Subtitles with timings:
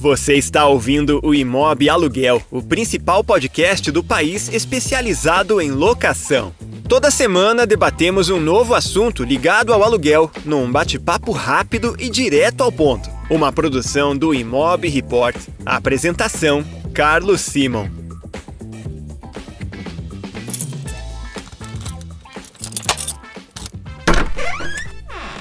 [0.00, 6.54] Você está ouvindo o Imob Aluguel, o principal podcast do país especializado em locação.
[6.88, 12.72] Toda semana debatemos um novo assunto ligado ao aluguel, num bate-papo rápido e direto ao
[12.72, 13.10] ponto.
[13.28, 15.36] Uma produção do Imob Report.
[15.66, 16.64] apresentação:
[16.94, 17.99] Carlos Simon.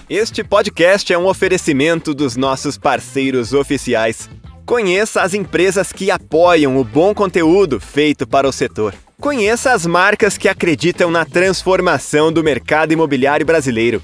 [0.10, 4.28] Este podcast é um oferecimento dos nossos parceiros oficiais.
[4.66, 8.96] Conheça as empresas que apoiam o bom conteúdo feito para o setor.
[9.22, 14.02] Conheça as marcas que acreditam na transformação do mercado imobiliário brasileiro.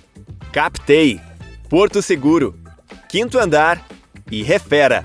[0.52, 1.20] Captei,
[1.68, 2.54] Porto Seguro,
[3.10, 3.84] Quinto Andar
[4.30, 5.04] e Refera.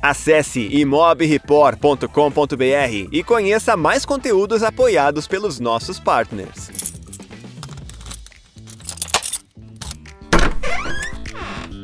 [0.00, 6.85] Acesse imobreport.com.br e conheça mais conteúdos apoiados pelos nossos partners.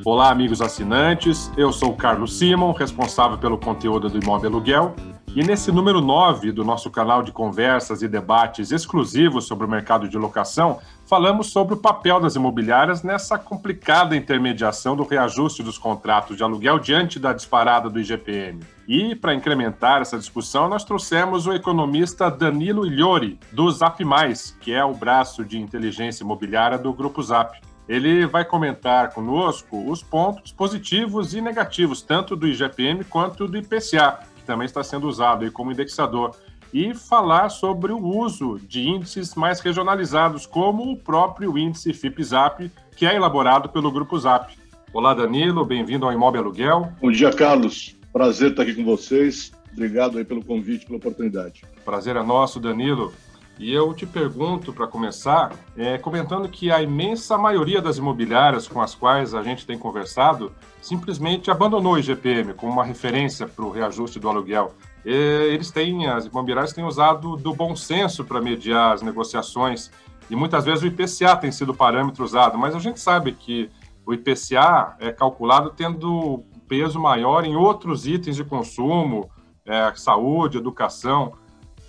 [0.05, 1.49] Olá, amigos assinantes.
[1.57, 4.97] Eu sou o Carlos Simon, responsável pelo conteúdo do Imóvel Aluguel.
[5.29, 10.09] E nesse número 9 do nosso canal de conversas e debates exclusivos sobre o mercado
[10.09, 16.37] de locação, falamos sobre o papel das imobiliárias nessa complicada intermediação do reajuste dos contratos
[16.37, 18.59] de aluguel diante da disparada do IGPM.
[18.89, 24.73] E, para incrementar essa discussão, nós trouxemos o economista Danilo Ilhori, do Zap Mais, que
[24.73, 27.57] é o braço de inteligência imobiliária do Grupo Zap.
[27.93, 34.21] Ele vai comentar conosco os pontos positivos e negativos, tanto do IGPM quanto do IPCA,
[34.35, 36.35] que também está sendo usado como indexador,
[36.73, 43.05] e falar sobre o uso de índices mais regionalizados, como o próprio índice FIPZAP, que
[43.05, 44.57] é elaborado pelo Grupo Zap.
[44.91, 46.91] Olá, Danilo, bem-vindo ao Imóvel Aluguel.
[46.99, 47.95] Bom dia, Carlos.
[48.11, 49.53] Prazer estar aqui com vocês.
[49.71, 51.61] Obrigado aí pelo convite, pela oportunidade.
[51.85, 53.13] Prazer é nosso, Danilo.
[53.59, 58.81] E eu te pergunto, para começar, é, comentando que a imensa maioria das imobiliárias com
[58.81, 63.71] as quais a gente tem conversado simplesmente abandonou o IGPM como uma referência para o
[63.71, 64.75] reajuste do aluguel.
[65.05, 69.91] E eles têm, as imobiliárias têm usado do bom senso para mediar as negociações
[70.31, 73.71] e muitas vezes o IPCA tem sido o parâmetro usado, mas a gente sabe que
[74.07, 79.31] o IPCA é calculado tendo peso maior em outros itens de consumo,
[79.65, 81.35] é, saúde, educação.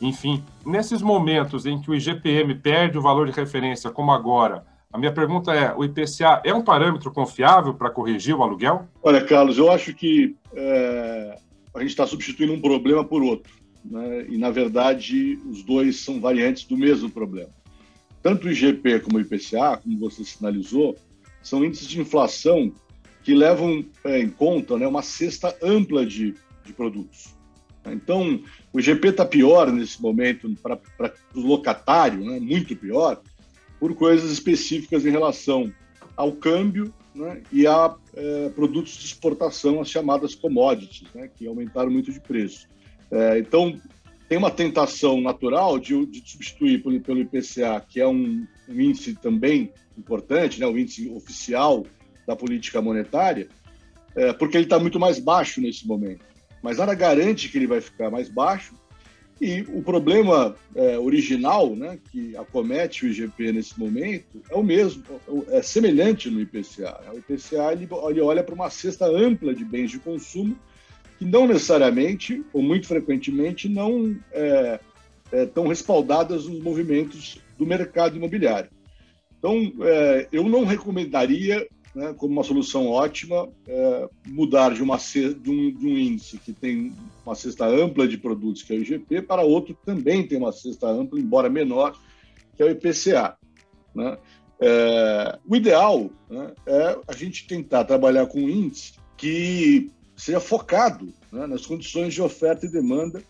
[0.04, 4.98] Enfim, nesses momentos em que o IGPM perde o valor de referência, como agora, a
[4.98, 8.86] minha pergunta é: o IPCA é um parâmetro confiável para corrigir o aluguel?
[9.02, 11.40] Olha, Carlos, eu acho que é,
[11.74, 13.54] a gente está substituindo um problema por outro.
[13.86, 14.26] Né?
[14.28, 17.50] E, na verdade, os dois são variantes do mesmo problema.
[18.22, 20.98] Tanto o IGP como o IPCA, como você sinalizou,
[21.42, 22.74] são índices de inflação
[23.24, 26.36] que levam é, em conta né, uma cesta ampla de,
[26.66, 27.34] de produtos.
[27.92, 33.22] Então, o IGP está pior nesse momento para o locatário, né, muito pior,
[33.80, 35.72] por coisas específicas em relação
[36.16, 41.92] ao câmbio né, e a é, produtos de exportação, as chamadas commodities, né, que aumentaram
[41.92, 42.68] muito de preço.
[43.12, 43.80] É, então,
[44.30, 49.14] tem uma tentação natural de, de substituir pelo, pelo, IPCA, que é um, um índice
[49.16, 51.86] também importante, né, o índice oficial
[52.26, 53.50] da política monetária,
[54.16, 56.33] é, porque ele está muito mais baixo nesse momento
[56.64, 58.74] mas nada garante que ele vai ficar mais baixo.
[59.42, 65.04] E o problema é, original né, que acomete o IGP nesse momento é o mesmo,
[65.50, 67.02] é semelhante no IPCA.
[67.14, 70.58] O IPCA ele, ele olha para uma cesta ampla de bens de consumo
[71.20, 74.80] que não necessariamente, ou muito frequentemente, não é,
[75.32, 78.70] é, estão respaldadas nos movimentos do mercado imobiliário.
[79.38, 85.50] Então, é, eu não recomendaria né, como uma solução ótima, é, mudar de, uma, de,
[85.50, 86.94] um, de um índice que tem
[87.26, 90.52] uma cesta ampla de produtos, que é o IGP, para outro que também tem uma
[90.52, 91.96] cesta ampla, embora menor,
[92.56, 93.38] que é o IPCA.
[93.94, 94.18] Né?
[94.60, 101.14] É, o ideal né, é a gente tentar trabalhar com um índice que seja focado
[101.32, 103.22] né, nas condições de oferta e demanda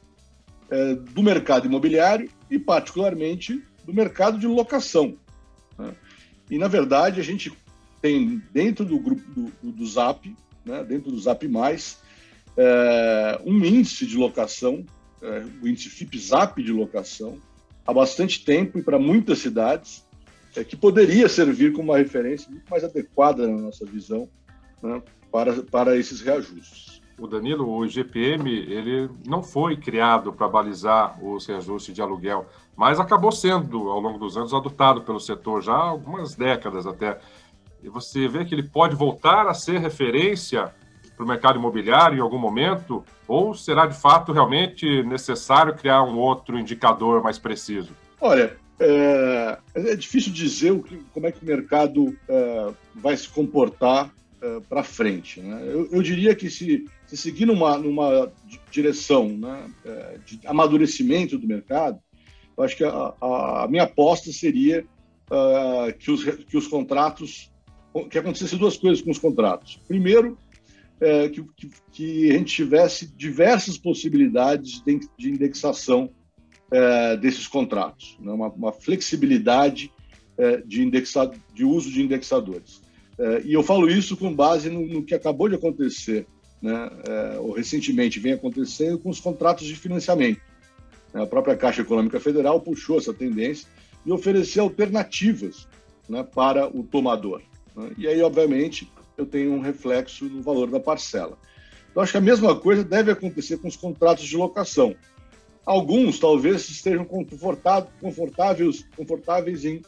[0.70, 5.18] é, do mercado imobiliário e, particularmente, do mercado de locação.
[5.78, 5.94] Né?
[6.50, 7.52] E, na verdade, a gente
[8.04, 10.36] tem dentro do grupo do, do, Zap,
[10.66, 12.02] né, dentro do Zap Mais,
[12.58, 14.86] é, um índice de locação,
[15.22, 17.38] é, o índice FIPZAP de locação,
[17.88, 20.06] há bastante tempo e para muitas cidades,
[20.54, 24.28] é, que poderia servir como uma referência muito mais adequada na nossa visão
[24.82, 25.02] né,
[25.32, 27.02] para, para esses reajustes.
[27.18, 33.00] O Danilo, o IGPM, ele não foi criado para balizar os reajustes de aluguel, mas
[33.00, 37.18] acabou sendo, ao longo dos anos, adotado pelo setor já há algumas décadas até
[37.84, 40.74] e você vê que ele pode voltar a ser referência
[41.16, 43.04] para o mercado imobiliário em algum momento?
[43.28, 47.92] Ou será de fato realmente necessário criar um outro indicador mais preciso?
[48.20, 50.74] Olha, é, é difícil dizer
[51.14, 55.42] como é que o mercado é, vai se comportar é, para frente.
[55.42, 55.62] Né?
[55.66, 58.32] Eu, eu, diria que se, se seguir numa, numa
[58.72, 62.00] direção né, é, de amadurecimento do mercado,
[62.58, 64.86] eu acho que a, a, minha aposta seria
[65.32, 67.52] uh, que, os, que os contratos
[68.10, 69.80] que acontecesse duas coisas com os contratos.
[69.88, 70.38] Primeiro,
[71.00, 76.10] é, que, que, que, a gente tivesse diversas possibilidades de, de indexação
[76.72, 78.32] é, desses contratos, né?
[78.32, 79.92] uma, uma, flexibilidade
[80.38, 80.90] é, de,
[81.54, 82.82] de uso de indexadores.
[83.20, 86.26] É, e eu falo isso com base no, no que acabou de acontecer,
[86.62, 86.90] né?
[87.08, 90.42] É, ou recentemente vem acontecendo com os contratos de financiamento.
[91.14, 93.68] A própria Caixa Econômica Federal puxou essa tendência
[94.06, 95.68] e ofereceu alternativas
[96.10, 97.42] né, para o tomador.
[97.76, 97.92] Né?
[97.98, 101.38] E aí, obviamente, eu tenho um reflexo no valor da parcela.
[101.92, 104.96] Então, acho que a mesma coisa deve acontecer com os contratos de locação.
[105.66, 109.82] Alguns talvez estejam confortáveis, confortáveis em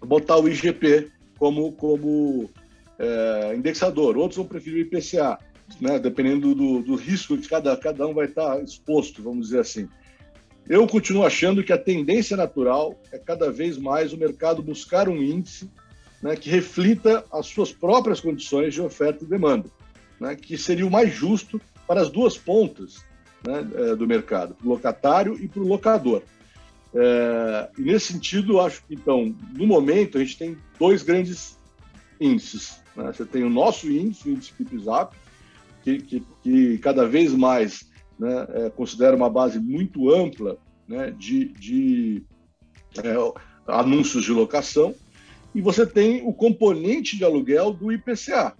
[0.00, 2.50] botar o IGP como, como
[2.98, 5.38] é, indexador, outros vão preferir o IPCA,
[5.80, 9.88] né, dependendo do, do risco que cada, cada um vai estar exposto, vamos dizer assim.
[10.68, 15.22] Eu continuo achando que a tendência natural é cada vez mais o mercado buscar um
[15.22, 15.70] índice
[16.22, 19.68] né, que reflita as suas próprias condições de oferta e demanda,
[20.20, 23.04] né, que seria o mais justo para as duas pontas
[23.46, 26.22] né, é, do mercado, para o locatário e para o locador.
[26.94, 31.58] É, e nesse sentido, acho que, então, no momento, a gente tem dois grandes
[32.20, 32.80] índices.
[32.96, 33.12] Né?
[33.12, 35.14] Você tem o nosso índice, o índice KeepZap,
[35.82, 40.56] que, que, que cada vez mais né, é, considera uma base muito ampla
[40.88, 42.24] né, de, de
[42.96, 43.14] é,
[43.66, 44.94] anúncios de locação,
[45.56, 48.54] e você tem o componente de aluguel do IPCA,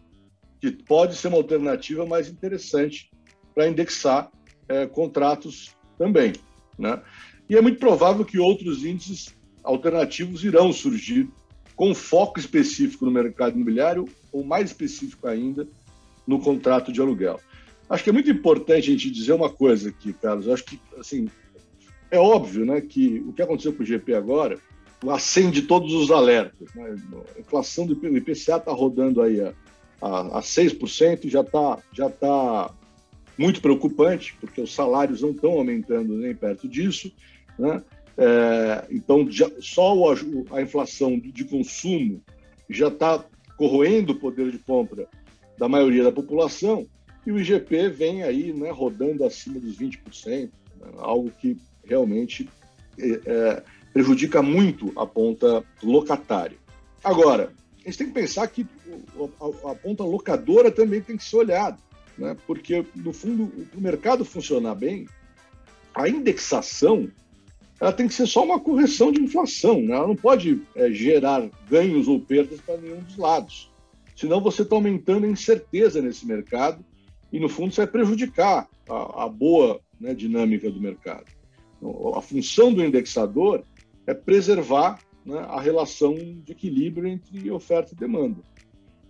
[0.59, 3.11] que pode ser uma alternativa mais interessante
[3.55, 4.33] para indexar
[4.67, 6.33] é, contratos também.
[6.79, 6.99] Né?
[7.51, 11.29] E é muito provável que outros índices alternativos irão surgir
[11.77, 15.69] com foco específico no mercado imobiliário ou mais específico ainda
[16.27, 17.39] no contrato de aluguel.
[17.91, 20.49] Acho que é muito importante a gente dizer uma coisa aqui, Carlos.
[20.49, 21.29] Acho que assim
[22.11, 24.59] é óbvio, né, que o que aconteceu com o GP agora
[25.11, 26.69] acende todos os alertas.
[26.75, 26.97] Né?
[27.37, 29.53] A inflação do IPCA está rodando aí a,
[30.01, 32.75] a, a 6% e já está já tá
[33.39, 37.13] muito preocupante, porque os salários não estão aumentando nem perto disso.
[37.59, 37.83] Né?
[38.17, 39.93] É, então, já, só
[40.51, 42.23] a inflação de consumo
[42.69, 43.23] já está
[43.57, 45.07] corroendo o poder de compra
[45.59, 46.87] da maioria da população,
[47.27, 50.51] e o IGP vem aí né, rodando acima dos 20%, né?
[50.99, 52.49] algo que realmente
[52.99, 53.63] é, é
[53.97, 56.59] prejudica muito a ponta locatária.
[57.03, 58.67] Agora, a gente tem que pensar que
[59.65, 61.79] a, ponta locadora também tem que ser olhada,
[62.19, 62.37] né?
[62.47, 65.09] porque, no fundo, para o mercado funcionar bem,
[65.95, 67.11] a indexação
[67.81, 69.95] ela tem que ser só uma correção de inflação, né?
[69.95, 73.73] ela não pode é, gerar ganhos ou perdas para nenhum dos lados.
[74.15, 76.85] Senão você está aumentando a incerteza nesse mercado
[77.33, 81.25] e, no fundo, você vai prejudicar a, a boa né, dinâmica do mercado.
[82.15, 83.65] A função do indexador
[84.07, 88.41] é preservar né, a relação de equilíbrio entre oferta e demanda.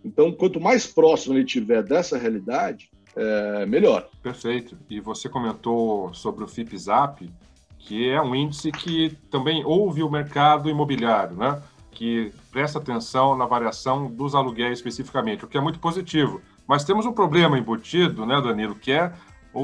[0.04, 4.08] Então, quanto mais próximo ele tiver dessa realidade, é melhor.
[4.22, 4.76] Perfeito.
[4.88, 7.30] E você comentou sobre o FIPZAP,
[7.78, 11.60] que é um índice que também ouve o mercado imobiliário, né?
[11.96, 16.42] que presta atenção na variação dos aluguéis especificamente, o que é muito positivo.
[16.68, 19.14] Mas temos um problema embutido, né, Danilo, que é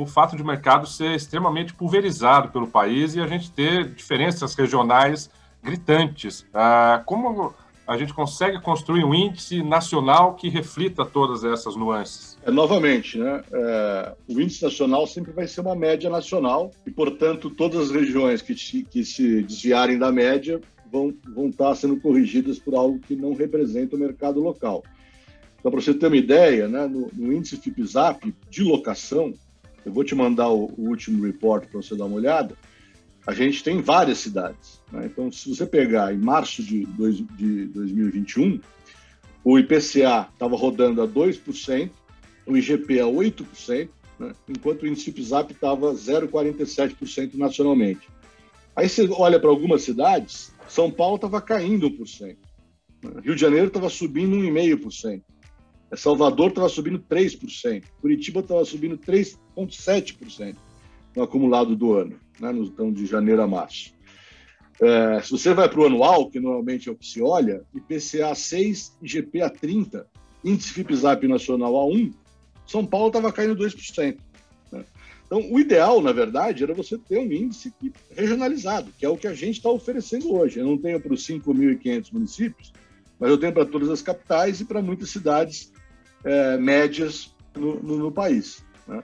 [0.00, 4.54] o fato de o mercado ser extremamente pulverizado pelo país e a gente ter diferenças
[4.54, 5.30] regionais
[5.62, 6.46] gritantes.
[6.52, 7.54] Ah, como
[7.86, 12.38] a gente consegue construir um índice nacional que reflita todas essas nuances?
[12.42, 17.50] É, novamente, né, é, o índice nacional sempre vai ser uma média nacional e, portanto,
[17.50, 22.74] todas as regiões que, que se desviarem da média vão, vão estar sendo corrigidas por
[22.74, 24.82] algo que não representa o mercado local.
[25.58, 29.34] Então, para você ter uma ideia, né, no, no índice FIPZAP de locação,
[29.84, 32.56] eu vou te mandar o, o último report para você dar uma olhada.
[33.26, 34.80] A gente tem várias cidades.
[34.90, 35.06] Né?
[35.06, 38.60] Então, se você pegar em março de, dois, de 2021,
[39.44, 41.90] o IPCA estava rodando a 2%,
[42.46, 44.32] o IGP a 8%, né?
[44.48, 48.08] enquanto o índice PISAP estava 0,47% nacionalmente.
[48.74, 52.36] Aí você olha para algumas cidades, São Paulo estava caindo 1%,
[53.02, 53.20] né?
[53.22, 55.22] Rio de Janeiro estava subindo 1,5%,
[55.96, 60.56] Salvador estava subindo 3%, Curitiba estava subindo 3,7%
[61.14, 63.92] no acumulado do ano, né, no, então de janeiro a março.
[64.80, 68.34] É, se você vai para o anual, que normalmente é o que se olha, IPCA
[68.34, 70.06] 6, IGP a 30,
[70.44, 72.10] índice FIPZAP nacional a 1,
[72.66, 74.16] São Paulo estava caindo 2%.
[74.72, 74.84] Né?
[75.26, 77.72] Então, o ideal, na verdade, era você ter um índice
[78.16, 80.58] regionalizado, que é o que a gente está oferecendo hoje.
[80.58, 82.72] Eu não tenho para os 5.500 municípios,
[83.20, 85.72] mas eu tenho para todas as capitais e para muitas cidades
[86.24, 88.64] é, médias no, no, no país.
[88.86, 89.02] Né?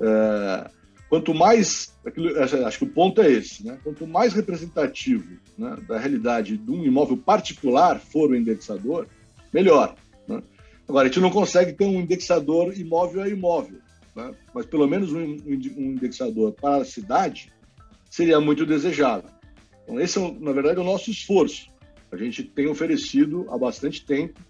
[0.00, 0.70] É,
[1.08, 1.94] quanto mais,
[2.66, 3.78] acho que o ponto é esse, né?
[3.84, 9.06] quanto mais representativo né, da realidade de um imóvel particular for o indexador,
[9.52, 9.94] melhor.
[10.26, 10.42] Né?
[10.88, 13.78] Agora, a gente não consegue ter um indexador imóvel a imóvel,
[14.14, 14.32] né?
[14.52, 17.52] mas pelo menos um, um, indexador para a cidade
[18.10, 19.30] seria muito desejável.
[19.84, 21.68] Então, esse é, na verdade, é o nosso esforço.
[22.10, 24.40] A gente tem oferecido há bastante tempo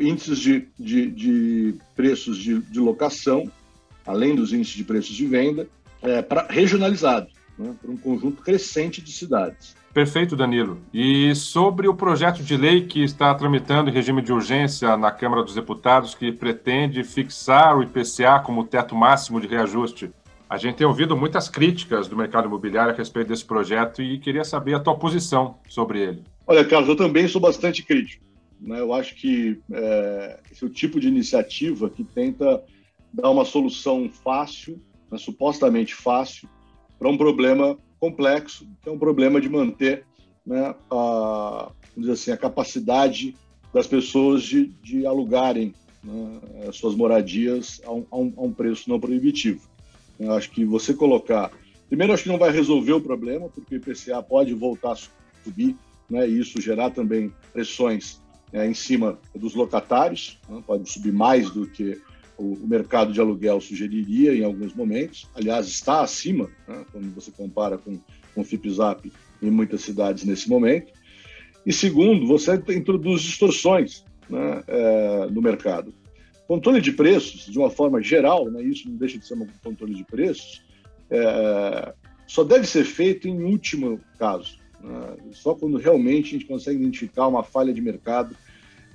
[0.00, 3.50] índices de, de, de preços de, de, locação,
[4.06, 5.68] além dos índices de preços de venda,
[6.02, 9.74] é, para regionalizado, né, para um conjunto crescente de cidades.
[9.92, 10.80] Perfeito, Danilo.
[10.92, 15.42] E sobre o projeto de lei que está tramitando em regime de urgência na Câmara
[15.42, 20.10] dos Deputados, que pretende fixar o IPCA como teto máximo de reajuste,
[20.48, 24.44] a gente tem ouvido muitas críticas do mercado imobiliário a respeito desse projeto e queria
[24.44, 26.24] saber a tua posição sobre ele.
[26.46, 28.22] Olha, Carlos, eu também sou bastante crítico.
[28.62, 28.80] Né?
[28.80, 32.62] Eu acho que é, esse é o tipo de iniciativa que tenta
[33.12, 36.48] dar uma solução fácil, né, supostamente fácil,
[36.98, 40.06] para um problema complexo, que é um problema de manter
[40.46, 41.72] né, a,
[42.10, 43.34] assim, a capacidade
[43.74, 48.52] das pessoas de, de alugarem né, as suas moradias a um, a, um, a um,
[48.52, 49.68] preço não proibitivo.
[50.18, 51.50] Eu acho que você colocar.
[51.88, 54.98] Primeiro, acho que não vai resolver o problema, porque o IPCA pode voltar a
[55.44, 55.76] subir,
[56.08, 61.50] né, e isso gerar também pressões é, em cima dos locatários, né, pode subir mais
[61.50, 62.00] do que
[62.36, 65.28] o, o, mercado de aluguel sugeriria em alguns momentos.
[65.34, 67.98] Aliás, está acima, né, quando você compara com,
[68.34, 70.90] o FIPZAP em muitas cidades nesse momento.
[71.66, 75.92] E segundo, você introduz distorções né, é, no mercado.
[76.48, 79.94] Controle de preços, de uma forma geral, né, isso não deixa de ser um controle
[79.94, 80.62] de preços,
[81.10, 81.94] é,
[82.26, 84.56] só deve ser feito em último caso.
[84.82, 88.36] Né, só quando realmente a gente consegue identificar uma falha de mercado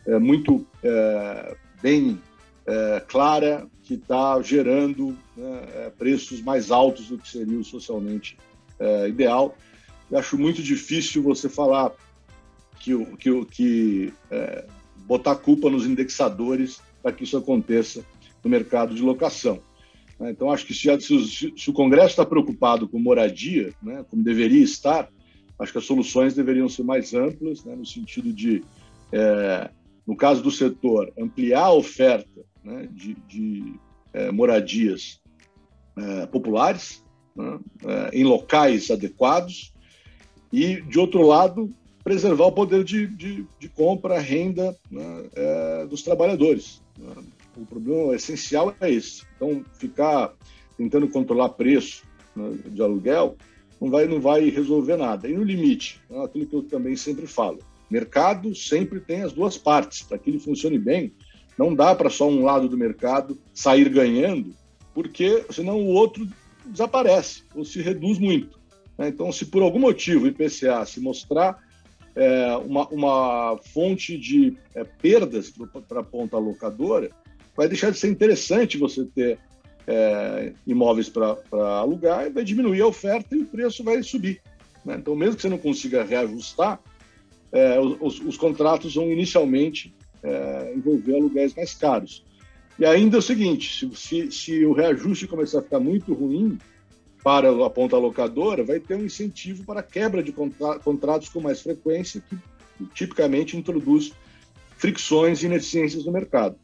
[0.06, 2.20] é, muito é, bem
[2.66, 8.38] é, clara que está gerando né, é, preços mais altos do que seria o socialmente
[8.80, 9.56] é, ideal.
[10.12, 11.92] Eu acho muito difícil você falar
[12.80, 14.66] que, que, que é,
[15.06, 18.04] botar culpa nos indexadores para que isso aconteça
[18.44, 19.62] no mercado de locação.
[20.20, 20.32] Né.
[20.32, 24.64] Então, acho que se, se, se o Congresso está preocupado com moradia, né, como deveria
[24.64, 25.10] estar,
[25.60, 28.64] acho que as soluções deveriam ser mais amplas, né, no sentido de,
[29.12, 29.70] é,
[30.06, 33.74] no caso do setor, ampliar a oferta né, de, de
[34.14, 35.20] é, moradias
[35.98, 37.04] é, populares
[37.36, 39.74] né, é, em locais adequados
[40.52, 41.70] e, de outro lado,
[42.04, 46.82] preservar o poder de, de, de compra, renda né, é, dos trabalhadores.
[46.98, 47.14] Né.
[47.58, 49.24] O problema essencial é esse.
[49.36, 50.34] Então, ficar
[50.78, 52.04] tentando controlar preço
[52.36, 53.36] né, de aluguel
[53.80, 55.28] não vai, não vai resolver nada.
[55.28, 59.58] E no limite, é aquilo que eu também sempre falo, mercado sempre tem as duas
[59.58, 60.02] partes.
[60.02, 61.14] Para que ele funcione bem,
[61.58, 64.54] não dá para só um lado do mercado sair ganhando,
[64.94, 66.28] porque senão o outro
[66.66, 68.60] desaparece ou se reduz muito.
[68.98, 69.10] Né?
[69.10, 71.58] Então, se por algum motivo o IPCA se mostrar
[72.16, 75.54] é, uma, uma, fonte de é, perdas
[75.88, 77.12] para a ponta locadora,
[77.56, 79.40] vai deixar de ser interessante você ter
[79.88, 81.38] é, imóveis para
[81.80, 84.42] alugar, vai diminuir a oferta e o preço vai subir.
[84.84, 84.98] Né?
[85.00, 86.80] Então, mesmo que você não consiga reajustar,
[87.52, 92.26] é, os, os, contratos vão inicialmente é, envolver aluguéis mais caros.
[92.78, 96.58] E ainda é o seguinte: se, se, se, o reajuste começar a ficar muito ruim
[97.24, 101.62] para a ponta locadora, vai ter um incentivo para quebra de contra, contratos com mais
[101.62, 102.38] frequência, que
[102.94, 104.12] tipicamente introduz
[104.78, 106.58] fricções e ineficiências no mercado.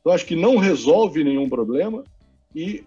[0.00, 2.02] Então, acho que não resolve nenhum problema
[2.54, 2.84] e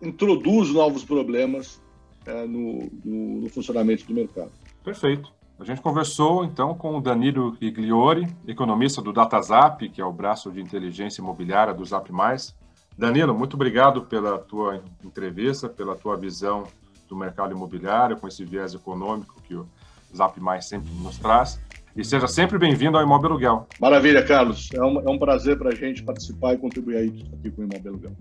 [0.00, 1.80] introduz novos problemas
[2.26, 4.50] é, no, no, no funcionamento do mercado.
[4.84, 5.32] Perfeito.
[5.58, 10.52] A gente conversou então com o Danilo Igliori, economista do DataZap, que é o braço
[10.52, 12.54] de inteligência imobiliária do Zap Mais.
[12.96, 16.64] Danilo, muito obrigado pela tua entrevista, pela tua visão
[17.08, 19.66] do mercado imobiliário, com esse viés econômico que o
[20.14, 21.60] Zap Mais sempre nos traz.
[21.96, 23.66] E seja sempre bem-vindo ao Imóvel Aluguel.
[23.80, 24.68] Maravilha, Carlos.
[24.72, 27.92] É um, é um prazer para a gente participar e contribuir aqui com o Imóvel
[27.92, 28.12] Aluguel.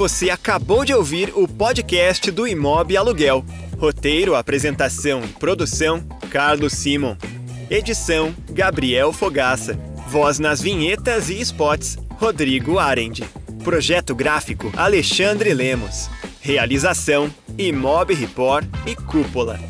[0.00, 3.44] Você acabou de ouvir o podcast do Imob Aluguel.
[3.78, 7.18] Roteiro, apresentação e produção: Carlos Simon.
[7.68, 9.78] Edição: Gabriel Fogaça.
[10.08, 13.22] Voz nas vinhetas e spots: Rodrigo Arend.
[13.62, 16.08] Projeto gráfico: Alexandre Lemos.
[16.40, 19.60] Realização: Imob Report e Cúpula.